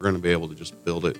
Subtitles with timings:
[0.00, 1.18] We're going to be able to just build it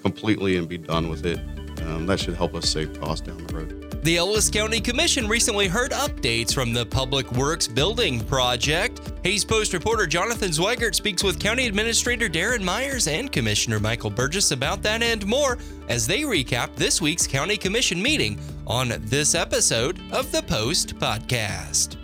[0.00, 1.40] completely and be done with it.
[1.82, 4.00] Um, that should help us save costs down the road.
[4.04, 9.00] The Ellis County Commission recently heard updates from the Public Works Building Project.
[9.24, 14.52] Hays Post reporter Jonathan Zweygardt speaks with County Administrator Darin Myers and Commissioner Michael Berges
[14.52, 18.38] about that and more as they recap this week's County Commission meeting
[18.68, 21.96] on this episode of the Post Podcast.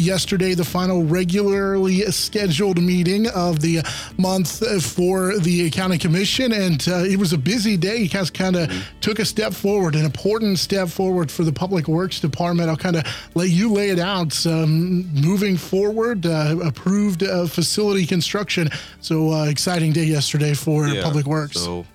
[0.00, 3.82] Yesterday the final regularly scheduled meeting of the
[4.18, 6.52] month for the county commission.
[6.52, 7.96] And uh, it was a busy day.
[7.96, 9.00] You guys kind of mm-hmm.
[9.00, 12.68] took a step forward an important step forward for the public works department.
[12.68, 13.04] I'll kind of
[13.34, 14.46] let you lay it out.
[14.46, 18.68] Um, moving forward uh, approved uh, facility construction.
[19.00, 21.60] So uh, exciting day yesterday for yeah, public works.
[21.60, 21.86] so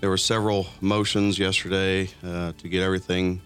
[0.00, 3.42] there were several motions yesterday uh, to get everything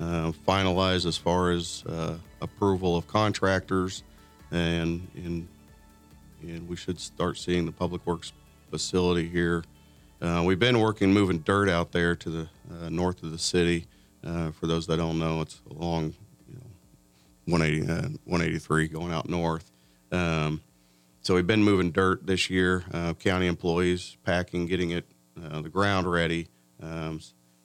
[0.00, 1.84] uh, finalized as far as
[2.40, 4.02] approval of contractors,
[4.50, 5.48] and and
[6.42, 8.32] and we should start seeing the public works
[8.70, 9.64] facility here.
[10.20, 13.86] Uh, we've been working moving dirt out there to the uh, north of the city.
[14.24, 16.14] Uh, for those that don't know, it's along
[16.48, 19.70] you know, 180, uh, 183 going out north.
[20.10, 20.60] Um,
[21.22, 22.84] so we've been moving dirt this year.
[22.92, 25.04] Uh, county employees packing, getting it
[25.44, 26.48] uh, the ground ready,
[26.82, 27.20] um,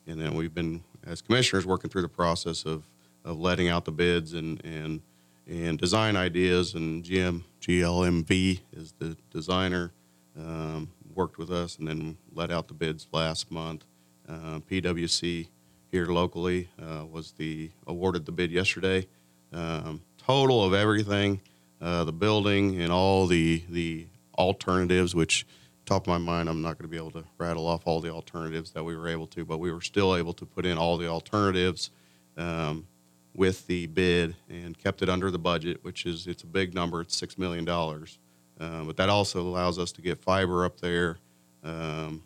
[0.06, 2.84] and then we've been as commissioners working through the process of
[3.24, 5.00] of letting out the bids and and
[5.46, 6.74] and design ideas.
[6.74, 9.92] And GM GLMV is the designer.
[10.38, 13.84] Um, worked with us and then let out the bids last month.
[14.28, 15.48] Uh, PwC
[15.90, 19.06] here locally uh, was the awarded the bid yesterday.
[19.52, 21.40] Um, total of everything,
[21.80, 25.46] uh, the building and all the the alternatives, which
[25.86, 28.10] top of my mind, I'm not going to be able to rattle off all the
[28.10, 30.96] alternatives that we were able to, but we were still able to put in all
[30.96, 31.90] the alternatives.
[32.36, 32.86] Um,
[33.34, 37.00] with the bid and kept it under the budget, which is it's a big number.
[37.00, 38.18] It's six million dollars,
[38.60, 41.18] uh, but that also allows us to get fiber up there.
[41.62, 42.22] Um,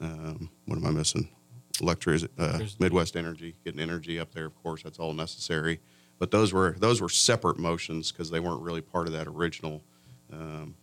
[0.00, 1.28] um, what am I missing?
[1.80, 4.46] Electric, uh, Midwest Energy, getting energy up there.
[4.46, 5.80] Of course, that's all necessary.
[6.18, 9.82] But those were those were separate motions because they weren't really part of that original
[10.32, 10.74] um,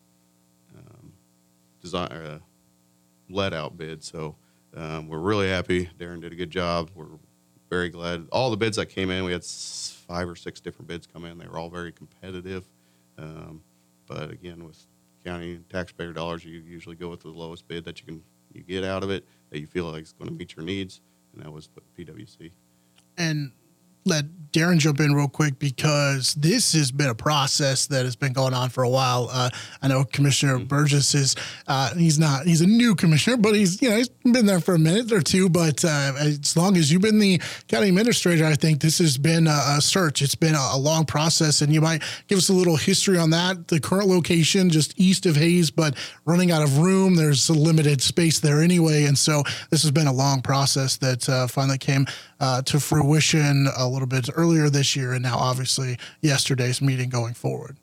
[0.76, 1.14] um
[1.82, 2.40] design uh,
[3.30, 4.04] let out bid.
[4.04, 4.36] So
[4.76, 5.90] um, we're really happy.
[5.98, 6.90] Darin did a good job.
[6.96, 7.06] We're
[7.70, 8.28] very glad.
[8.32, 11.38] All the bids that came in, we had five or six different bids come in.
[11.38, 12.66] They were all very competitive.
[13.18, 13.62] Um,
[14.08, 14.80] but again, with
[15.26, 18.24] county taxpayer dollars, you usually go with the lowest bid that you can
[18.54, 21.02] you get out of it that you feel like is going to meet your needs,
[21.34, 22.52] and that was PwC.
[23.18, 23.52] And
[24.08, 24.26] let
[24.58, 28.54] Darin jump in real quick because this has been a process that has been going
[28.54, 29.30] on for a while.
[29.32, 29.50] Uh,
[29.82, 30.66] I know Commissioner mm-hmm.
[30.66, 31.36] Berges is
[31.68, 34.76] uh, he's not he's a new commissioner, but he's you know he's been there for
[34.76, 35.50] a minute or two.
[35.50, 39.48] But uh, as long as you've been the county administrator, I think this has been
[39.48, 40.22] a, a search.
[40.22, 43.30] It's been a, a, long process, and you might give us a little history on
[43.32, 43.68] that.
[43.68, 45.96] The current location, just east of Hays, but
[46.26, 47.16] running out of room.
[47.16, 51.28] There's a limited space there anyway, and so this has been a long process that
[51.30, 52.08] uh, finally came
[52.40, 57.34] uh, to fruition a little bit earlier this year, and now obviously yesterday's meeting going
[57.34, 57.78] forward.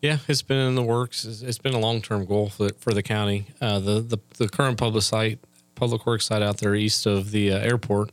[0.00, 1.24] Yeah, it's been in the works.
[1.24, 3.46] It's been a long term goal for, for the county.
[3.60, 5.38] Uh, the, the the current public site,
[5.74, 8.12] public works site out there east of the uh, airport,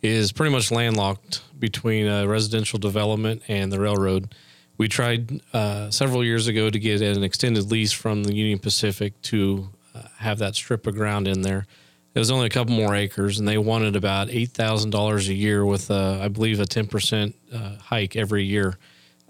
[0.00, 4.34] is pretty much landlocked between uh, residential development and the railroad.
[4.78, 9.20] We tried uh, several years ago to get an extended lease from the Union Pacific
[9.22, 11.66] to uh, have that strip of ground in there
[12.14, 15.34] it was only a couple more acres, and they wanted about eight thousand dollars a
[15.34, 18.78] year with, uh, I believe, a ten percent uh, hike every year,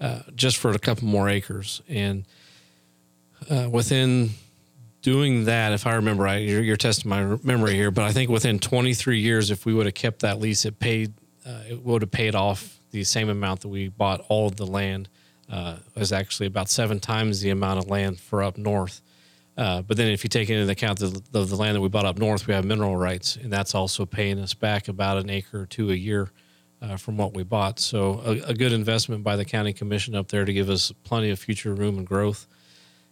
[0.01, 1.83] uh, just for a couple more acres.
[1.89, 2.25] And
[3.51, 4.31] uh, within
[5.03, 8.31] doing that, if I remember right, you're, you're, testing my memory here, but I think
[8.31, 11.13] within 23 years, if we would have kept that lease, it paid,
[11.47, 14.67] uh, it would have paid off the same amount that we bought all of the
[14.67, 15.09] land.
[15.51, 19.01] Uh, was actually about seven times the amount of land for up north.
[19.59, 22.05] Uh, but then if you take into account the, the, the, land that we bought
[22.05, 25.63] up north, we have mineral rights, and that's also paying us back about an acre
[25.63, 26.31] or two a year
[26.81, 27.81] uh, from what we bought.
[27.81, 31.31] So a, a, good investment by the county commission up there to give us plenty
[31.31, 32.47] of future room and growth.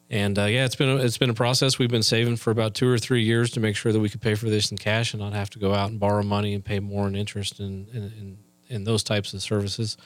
[0.09, 1.81] And uh, yeah, it's been a, it's been a process.
[1.81, 4.21] We've been saving for about two or three years to make sure that we could
[4.21, 6.65] pay for this in cash and not have to go out and borrow money and
[6.65, 8.39] pay more in interest in in, in,
[8.69, 9.97] in those types of services.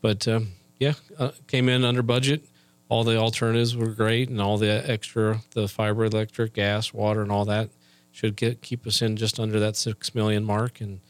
[0.00, 2.44] But um, yeah, uh, came in under budget
[2.90, 7.32] all the alternatives were great, and all the extra, the fiber, electric, gas, water, and
[7.32, 7.70] all that
[8.12, 11.00] should get keep us in just under that six million mark, and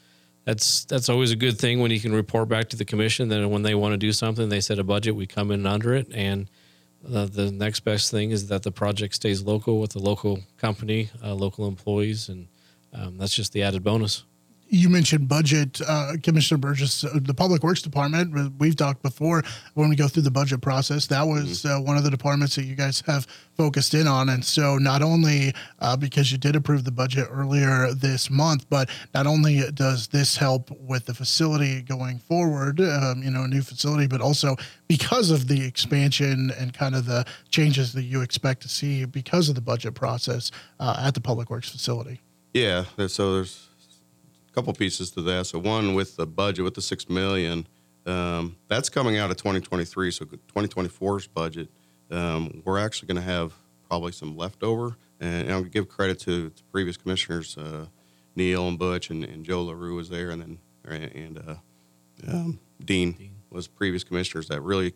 [0.44, 3.48] that's that's always a good thing when you can report back to the commission that
[3.48, 6.06] when they want to do something, they set a budget, we come in under it,
[6.12, 6.48] and
[7.02, 11.34] the next best thing is that the project stays local with the local company, uh,
[11.34, 12.46] local employees, and
[12.92, 14.24] um, that's just the added bonus
[14.70, 18.54] you mentioned budget, uh, Commissioner Berges, uh, the Public Works Department.
[18.58, 19.42] We've talked before
[19.74, 21.08] when we go through the budget process.
[21.08, 23.26] That was uh, one of the departments that you guys have
[23.56, 24.28] focused in on.
[24.28, 28.88] And so, not only uh, because you did approve the budget earlier this month, but
[29.12, 33.62] not only does this help with the facility going forward, um, you know, a new
[33.62, 34.54] facility, but also
[34.86, 39.48] because of the expansion and kind of the changes that you expect to see because
[39.48, 42.20] of the budget process uh, at the Public Works facility.
[42.54, 43.69] Yeah, so there's
[44.52, 45.46] couple pieces to that.
[45.46, 47.66] So one with the budget, with the six million,
[48.06, 50.10] um, that's coming out of 2023.
[50.10, 51.68] So 2024's budget,
[52.10, 53.52] um, we're actually going to have
[53.88, 54.96] probably some leftover.
[55.20, 57.86] And, and I'll give credit to, to previous commissioners, uh,
[58.36, 61.54] Neil and Butch and, and Joe Larue was there, and then and uh,
[62.28, 64.94] um, Dean, was previous commissioners that really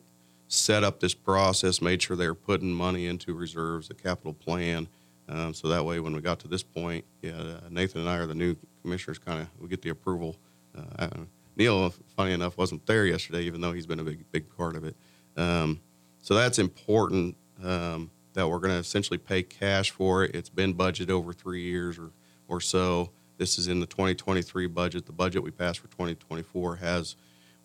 [0.48, 4.88] set up this process, made sure they were putting money into reserves, the capital plan.
[5.28, 8.18] Um, so that way, when we got to this point, yeah, uh, Nathan and I
[8.18, 9.18] are the new commissioners.
[9.18, 10.36] Kind of, we get the approval.
[10.76, 11.08] Uh,
[11.56, 14.84] Neil, funny enough, wasn't there yesterday, even though he's been a big, big part of
[14.84, 14.94] it.
[15.36, 15.80] Um,
[16.20, 20.34] so that's important um, that we're going to essentially pay cash for it.
[20.34, 22.10] It's been budgeted over three years or,
[22.48, 23.10] or so.
[23.38, 25.06] This is in the 2023 budget.
[25.06, 27.16] The budget we passed for 2024 has.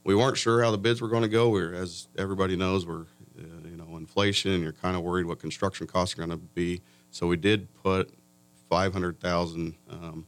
[0.04, 1.50] We weren't sure how the bids were going to go.
[1.50, 3.06] We're, as everybody knows, we're
[3.38, 6.81] uh, you know inflation, you're kind of worried what construction costs are going to be.
[7.12, 8.12] So we did put
[8.69, 10.25] 500,000 um,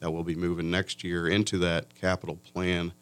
[0.00, 2.92] that will be moving next year into that capital plan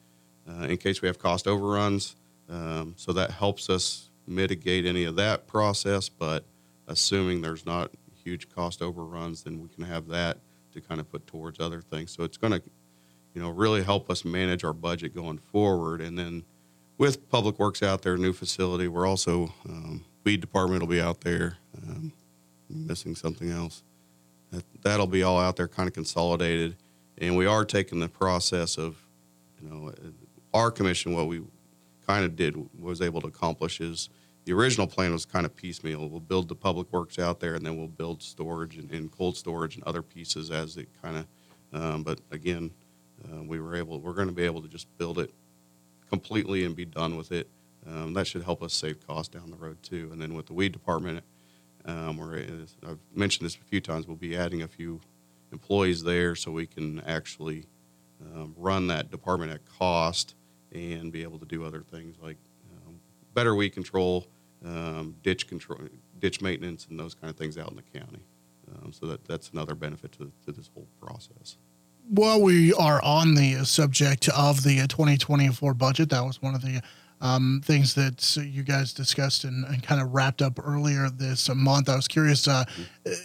[0.48, 2.16] uh, in case we have cost overruns.
[2.48, 6.08] Um, so that helps us mitigate any of that process.
[6.08, 6.44] But
[6.86, 7.90] assuming there's not
[8.24, 10.38] huge cost overruns, then we can have that
[10.72, 12.12] to kind of put towards other things.
[12.12, 12.62] So it's going to,
[13.34, 16.00] you know, really help us manage our budget going forward.
[16.00, 16.44] And then
[16.98, 21.20] with Public Works out there, new facility, we're also um, weed department will be out
[21.20, 21.58] there.
[21.76, 22.12] Um,
[22.68, 23.82] missing something else.
[24.50, 26.76] That, that'll be all out there, kind of consolidated,
[27.18, 28.96] and we are taking the process of,
[29.60, 29.92] you know,
[30.52, 31.14] our commission.
[31.14, 31.42] What we
[32.06, 34.08] kind of did was able to accomplish is
[34.44, 36.08] the original plan was kind of piecemeal.
[36.08, 39.36] We'll build the public works out there, and then we'll build storage and, and cold
[39.36, 41.26] storage and other pieces as it kind of.
[41.72, 42.70] Um, but again,
[43.24, 44.00] uh, we were able.
[44.00, 45.32] We're going to be able to just build it
[46.08, 47.48] completely and be done with it.
[47.86, 50.10] Um, that should help us save costs down the road too.
[50.12, 51.24] And then with the weed department,
[51.84, 52.44] um, we're,
[52.86, 54.06] I've mentioned this a few times.
[54.06, 55.00] We'll be adding a few
[55.52, 57.66] employees there so we can actually
[58.20, 60.34] um, run that department at cost
[60.72, 62.36] and be able to do other things like
[62.72, 62.98] um,
[63.34, 64.26] better weed control,
[64.64, 65.80] um, ditch control,
[66.18, 68.22] ditch maintenance, and those kind of things out in the county.
[68.82, 71.56] Um, so that that's another benefit to, to this whole process.
[72.08, 76.80] While we are on the subject of the 2024 budget, that was one of the
[77.20, 81.88] um, things that you guys discussed and, and kind of wrapped up earlier this month.
[81.88, 82.64] I was curious, uh,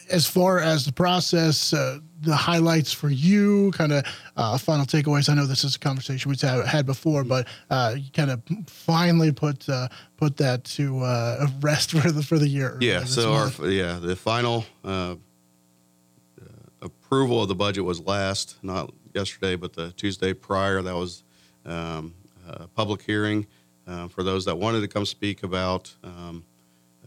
[0.09, 4.05] as far as the process, uh, the highlights for you, kind of
[4.37, 5.29] uh, final takeaways.
[5.29, 9.31] I know this is a conversation we've had, before, but uh, you kind of finally
[9.31, 9.87] put uh,
[10.17, 12.77] put that to uh, rest for the for the year.
[12.79, 13.03] Yeah.
[13.03, 15.15] So our yeah the final uh, uh,
[16.81, 20.81] approval of the budget was last, not yesterday, but the Tuesday prior.
[20.81, 21.23] That was
[21.65, 22.13] um,
[22.47, 23.47] a public hearing
[23.87, 26.43] uh, for those that wanted to come speak about um,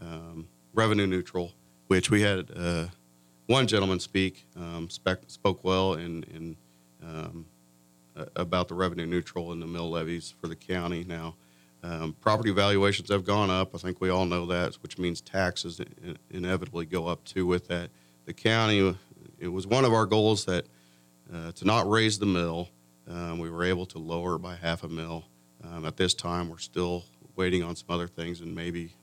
[0.01, 1.51] um, revenue neutral,
[1.87, 2.87] which we had uh,
[3.47, 6.57] one gentleman speak, um, spec, spoke well in, in
[7.03, 7.45] um,
[8.15, 11.35] a- about the revenue neutral and the mill levies for the county now.
[11.83, 13.75] Um, property valuations have gone up.
[13.75, 17.67] I think we all know that, which means taxes in- inevitably go up too with
[17.67, 17.91] that.
[18.25, 18.95] The county,
[19.39, 20.65] it was one of our goals that
[21.31, 22.69] uh, to not raise the mill.
[23.07, 25.25] Um, we were able to lower it by half a mill.
[25.63, 27.05] Um, at this time, we're still
[27.35, 28.93] waiting on some other things, and maybe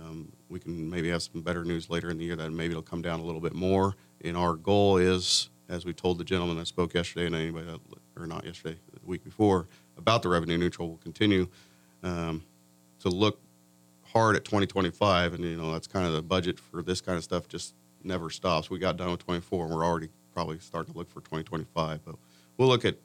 [0.00, 2.82] um, we can maybe have some better news later in the year that maybe it'll
[2.82, 3.94] come down a little bit more.
[4.22, 7.80] And our goal is, as we told the gentleman that spoke yesterday, and anybody that,
[8.16, 9.66] or not yesterday, the week before,
[9.96, 11.48] about the revenue neutral, we'll continue
[12.02, 12.42] um,
[13.00, 13.38] to look
[14.04, 17.24] hard at 2025, and you know that's kind of the budget for this kind of
[17.24, 17.48] stuff.
[17.48, 18.70] Just never stops.
[18.70, 22.04] We got done with 24, and we're already probably starting to look for 2025.
[22.04, 22.16] But
[22.56, 22.96] we'll look at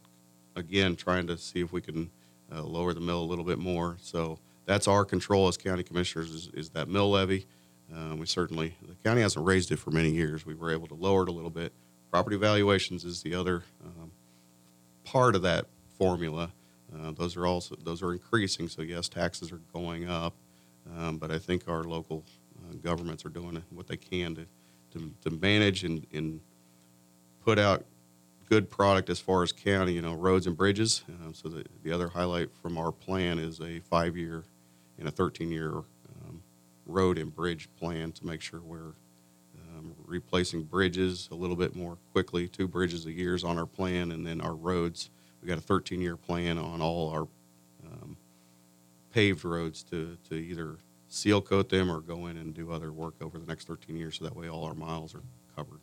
[0.55, 2.09] again trying to see if we can
[2.53, 3.97] uh, lower the mill a little bit more.
[3.99, 7.45] So that's our control as county commissioners is, is that mill levy.
[7.93, 10.45] Um, we certainly the county hasn't raised it for many years.
[10.45, 11.71] We were able to lower it a little bit.
[12.11, 14.11] Property valuations is the other um,
[15.03, 15.65] part of that
[15.97, 16.51] formula.
[16.93, 18.67] Uh, those are also those are increasing.
[18.67, 20.33] So yes, taxes are going up,
[20.97, 22.23] um, but I think our local
[22.57, 24.45] uh, governments are doing what they can to
[24.93, 26.39] to, to manage and, and
[27.43, 27.85] put out
[28.49, 31.03] good product as far as county, you know, roads and bridges.
[31.09, 34.43] Um, so the, the other highlight from our plan is a five-year
[34.99, 36.41] and a 13-year um,
[36.85, 38.93] road and bridge plan to make sure we're
[39.75, 42.47] um, replacing bridges a little bit more quickly.
[42.47, 45.09] Two bridges a year is on our plan, and then our roads.
[45.41, 47.27] We got a 13 year plan on all our
[47.85, 48.17] um,
[49.11, 53.15] paved roads to to either seal coat them or go in and do other work
[53.21, 55.23] over the next 13 years, so that way all our miles are
[55.55, 55.79] covered.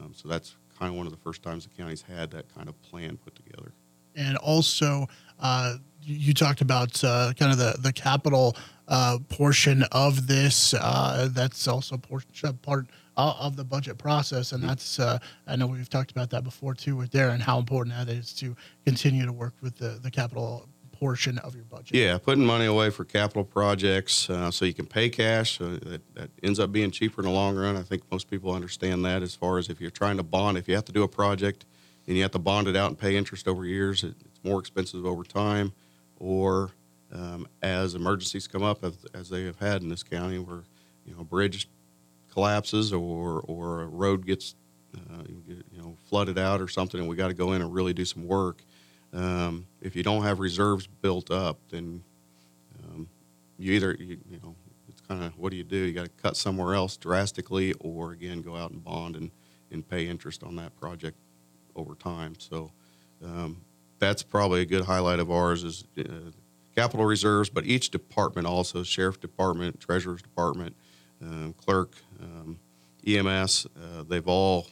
[0.00, 2.68] Um, so that's kind of one of the first times the county's had that kind
[2.68, 3.72] of plan put together.
[4.16, 5.06] and also
[5.40, 5.74] uh,
[6.04, 8.56] you talked about uh, kind of the the capital
[8.88, 10.74] uh, portion of this.
[10.74, 15.88] Uh, that's also portion part of the budget process, and that's uh, I know we've
[15.88, 17.40] talked about that before too with Darin.
[17.40, 21.64] How important that is to continue to work with the the capital portion of your
[21.64, 21.94] budget.
[21.94, 25.58] Yeah, putting money away for capital projects uh, so you can pay cash.
[25.58, 27.76] That, that ends up being cheaper in the long run.
[27.76, 30.68] I think most people understand that as far as if you're trying to bond, if
[30.68, 31.66] you have to do a project
[32.06, 34.60] and you have to bond it out and pay interest over years, it, it's more
[34.60, 35.72] expensive over time.
[36.18, 36.70] Or
[37.12, 40.64] um, as emergencies come up, as, as they have had in this county, where
[41.04, 41.68] you know a bridge
[42.32, 44.54] collapses or or a road gets
[44.96, 47.92] uh, you know flooded out or something, and we got to go in and really
[47.92, 48.62] do some work.
[49.12, 52.02] Um, if you don't have reserves built up, then
[52.82, 53.08] um,
[53.58, 54.56] you either you, you know
[54.88, 55.76] it's kind of what do you do?
[55.76, 59.30] You got to cut somewhere else drastically, or again go out and bond and
[59.70, 61.18] and pay interest on that project
[61.76, 62.34] over time.
[62.38, 62.72] So
[63.24, 63.60] um,
[64.04, 66.02] that's probably a good highlight of ours is uh,
[66.76, 67.48] capital reserves.
[67.48, 70.76] But each department also, sheriff department, treasurer's department,
[71.22, 72.58] um, clerk, um,
[73.06, 74.66] EMS, uh, they've all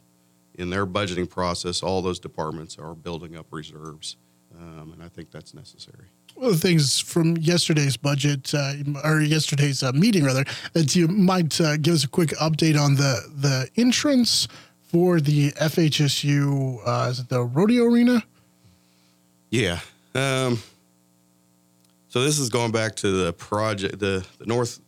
[0.57, 4.17] in their budgeting process, all those departments are building up reserves,
[4.61, 6.05] um, and I think that's necessary.
[6.35, 11.09] One of the things from yesterday's budget uh, or yesterday's uh, meeting, rather, that you
[11.09, 14.47] might uh, give us a quick update on the the entrance
[14.83, 16.81] for the FHSU.
[16.87, 18.23] Uh, is it the rodeo arena?
[19.53, 19.81] Yeah.
[20.15, 20.59] Um,
[22.09, 24.81] so this is going back to the project, the, the north,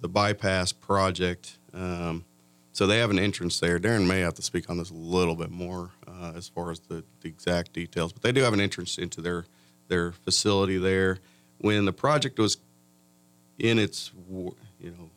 [0.00, 1.58] the bypass project.
[1.74, 2.24] Um,
[2.72, 3.80] so they have an entrance there.
[3.80, 6.78] Darin may have to speak on this a little bit more uh, as far as
[6.78, 9.46] the, the exact details, but they do have an entrance into their
[9.88, 11.18] their facility there.
[11.58, 12.58] When the project was
[13.58, 15.10] in its, you know,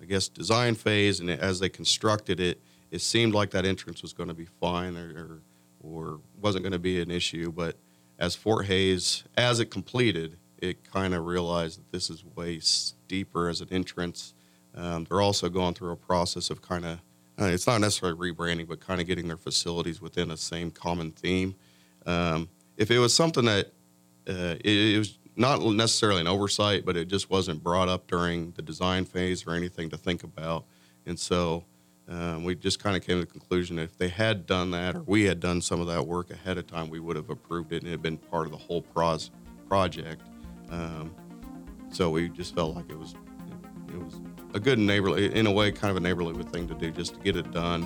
[0.00, 4.14] I guess design phase, and as they constructed it, it seemed like that entrance was
[4.14, 5.40] going to be fine or,
[5.82, 7.52] or, or wasn't going to be an issue.
[7.52, 7.76] But
[8.20, 13.48] as Fort Hays, as it completed, it kind of realized that this is way steeper
[13.48, 14.34] as an entrance.
[14.76, 16.98] Um, they're also going through a process of kind of,
[17.40, 21.12] uh, it's not necessarily rebranding, but kind of getting their facilities within a same common
[21.12, 21.54] theme.
[22.04, 23.72] Um, if it was something that
[24.28, 28.52] uh, it, it was not necessarily an oversight, but it just wasn't brought up during
[28.52, 30.66] the design phase or anything to think about.
[31.06, 31.64] And so
[32.10, 35.02] um, we just kind of came to the conclusion if they had done that or
[35.02, 37.82] we had done some of that work ahead of time, we would have approved it
[37.82, 39.30] and it had been part of the whole pros-
[39.68, 40.22] project.
[40.70, 41.14] Um,
[41.90, 43.14] so we just felt like it was
[43.88, 44.20] it was
[44.54, 47.20] a good neighborly, in a way, kind of a neighborly thing to do just to
[47.20, 47.84] get it done.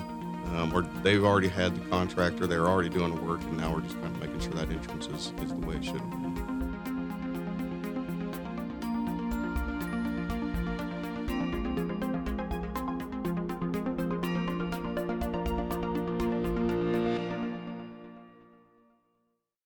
[0.53, 3.81] Um, or they've already had the contractor, they're already doing the work, and now we're
[3.81, 6.54] just kind of making sure that entrance is, is the way it should be.